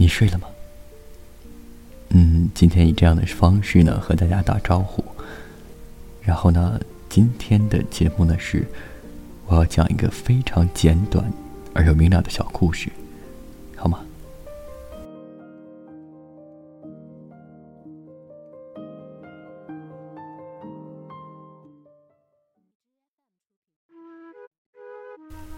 [0.00, 0.48] 你睡了吗？
[2.08, 5.04] 嗯，今天以这样的方式呢和大家打招呼。
[6.22, 6.80] 然后呢，
[7.10, 8.66] 今天的节目呢是
[9.46, 11.30] 我要讲一个非常简短
[11.74, 12.90] 而又明了的小故事，
[13.76, 14.00] 好吗？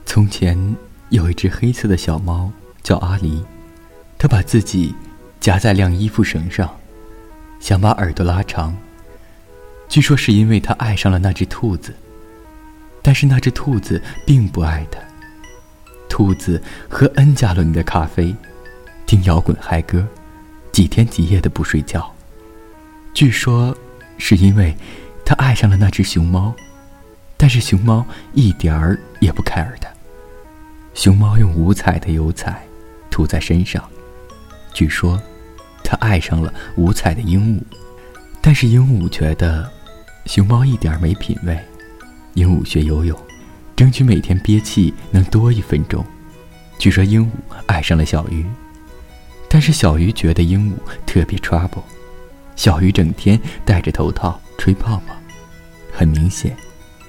[0.04, 0.76] 从前
[1.10, 2.50] 有一只黑色的小猫，
[2.82, 3.40] 叫阿狸。
[4.22, 4.94] 他把自己
[5.40, 6.72] 夹在晾衣服绳上，
[7.58, 8.72] 想把耳朵拉长。
[9.88, 11.92] 据说是因为他爱上了那只兔子，
[13.02, 15.00] 但是那只兔子并不爱他。
[16.08, 18.32] 兔子喝 N 加仑的咖啡，
[19.06, 20.06] 听摇滚嗨歌，
[20.70, 22.08] 几天几夜的不睡觉。
[23.12, 23.76] 据说
[24.18, 24.72] 是因为
[25.24, 26.54] 他爱上了那只熊猫，
[27.36, 29.88] 但是熊猫一点儿也不 care 他。
[30.94, 32.62] 熊猫用五彩的油彩
[33.10, 33.82] 涂在身上。
[34.74, 35.20] 据说，
[35.84, 37.62] 他爱上了五彩的鹦鹉，
[38.40, 39.70] 但是鹦鹉觉得
[40.26, 41.58] 熊猫一点没品位。
[42.34, 43.18] 鹦鹉学游泳，
[43.76, 46.04] 争取每天憋气能多一分钟。
[46.78, 48.44] 据说鹦鹉爱上了小鱼，
[49.48, 50.74] 但是小鱼觉得鹦鹉
[51.06, 51.82] 特别 trouble。
[52.56, 55.14] 小鱼整天戴着头套吹泡泡，
[55.92, 56.56] 很明显，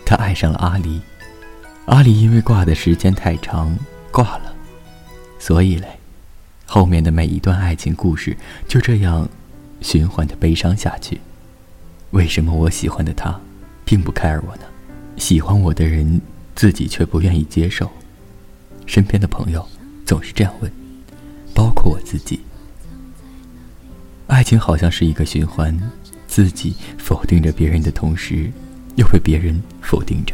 [0.05, 0.99] 他爱上了阿狸。
[1.85, 3.77] 阿狸因为挂的时间太长
[4.11, 4.53] 挂了，
[5.39, 5.87] 所以嘞。
[6.73, 8.35] 后面的每一段爱情故事
[8.67, 9.29] 就这样
[9.81, 11.21] 循环的悲伤下去。
[12.09, 13.39] 为什么我喜欢的他
[13.85, 14.63] 并不 care 我呢？
[15.17, 16.19] 喜欢我的人
[16.55, 17.87] 自己却不愿意接受。
[18.87, 19.63] 身边的朋友
[20.03, 20.71] 总是这样问，
[21.53, 22.39] 包括我自己。
[24.25, 25.79] 爱情好像是一个循环，
[26.25, 28.51] 自己否定着别人的同时，
[28.95, 30.33] 又被别人否定着。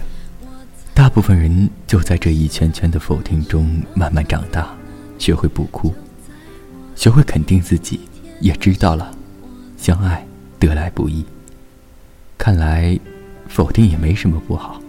[0.93, 4.73] 大部分人就在这一圈圈的否定中慢慢长大，
[5.17, 5.93] 学会不哭。
[6.99, 8.01] 学会肯定自己，
[8.41, 9.09] 也知道了，
[9.77, 10.27] 相爱
[10.59, 11.23] 得来不易。
[12.37, 12.99] 看来，
[13.47, 14.81] 否定也没什么不好。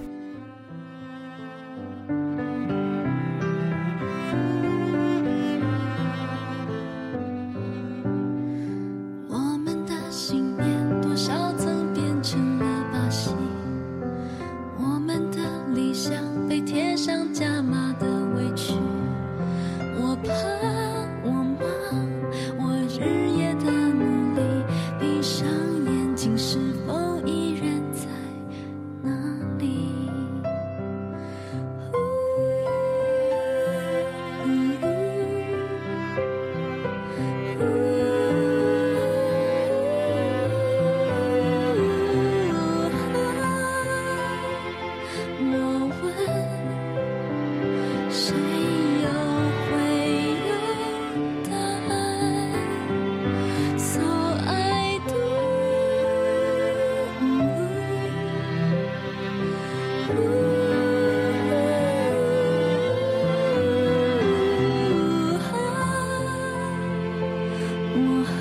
[67.92, 68.39] 我。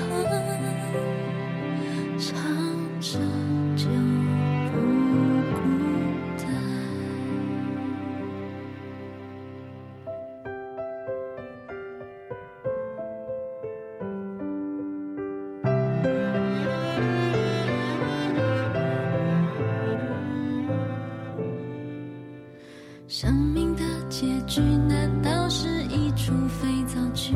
[23.12, 27.34] 生命的结局难道是一出肥皂剧？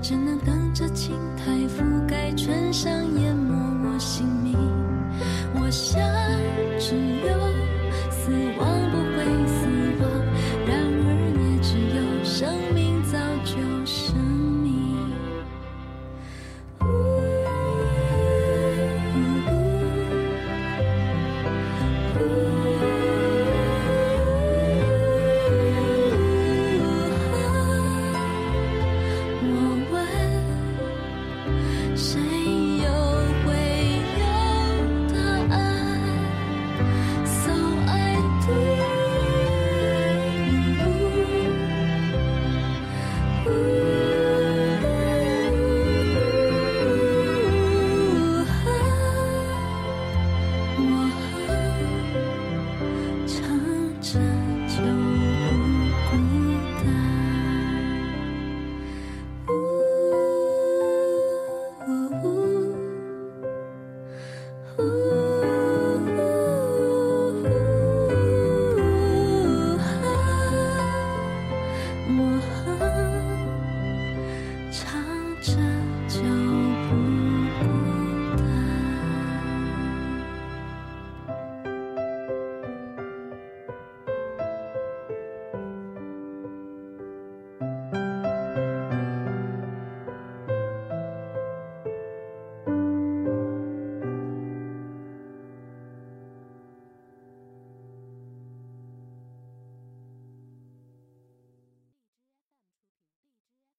[0.00, 1.25] 只能等着情。